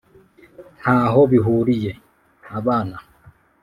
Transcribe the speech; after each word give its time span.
ntaho 0.79 1.19
bihuriye! 1.31 1.91
abana 2.57 2.97